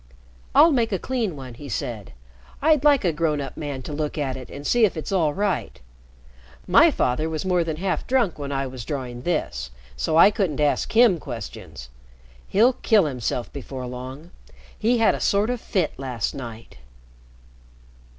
"I'll 0.55 0.71
make 0.71 0.91
a 0.91 0.97
clean 0.97 1.35
one," 1.35 1.53
he 1.53 1.69
said. 1.69 2.13
"I'd 2.59 2.83
like 2.83 3.05
a 3.05 3.13
grown 3.13 3.39
up 3.39 3.55
man 3.55 3.83
to 3.83 3.93
look 3.93 4.17
at 4.17 4.35
it 4.35 4.49
and 4.49 4.65
see 4.65 4.83
if 4.83 4.97
it's 4.97 5.11
all 5.11 5.31
right. 5.31 5.79
My 6.65 6.89
father 6.89 7.29
was 7.29 7.45
more 7.45 7.63
than 7.63 7.75
half 7.75 8.07
drunk 8.07 8.39
when 8.39 8.51
I 8.51 8.65
was 8.65 8.83
drawing 8.83 9.21
this, 9.21 9.69
so 9.95 10.17
I 10.17 10.31
couldn't 10.31 10.59
ask 10.59 10.91
him 10.93 11.19
questions. 11.19 11.89
He'll 12.47 12.73
kill 12.73 13.05
himself 13.05 13.53
before 13.53 13.85
long. 13.85 14.31
He 14.75 14.97
had 14.97 15.13
a 15.13 15.19
sort 15.19 15.51
of 15.51 15.61
fit 15.61 15.93
last 15.99 16.33
night." 16.33 16.77